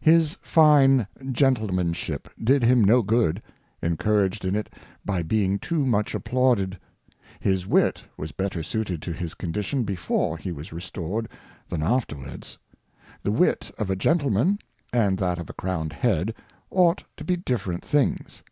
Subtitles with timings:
[0.00, 3.40] His fine Gentlemanship did him no Good,
[3.80, 4.68] encouraged in it
[5.04, 6.76] by being too much applauded.
[7.38, 11.28] His Wit was better suited to his Condition before he was restored
[11.68, 12.58] than afterwards.
[13.22, 14.58] The Wit of a Gentleman,
[14.92, 16.34] and that of a crowned Head,
[16.68, 18.42] ought to be different things.